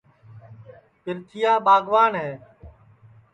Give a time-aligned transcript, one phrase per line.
[1.03, 2.31] پِرتھِیا ٻاگوان ہے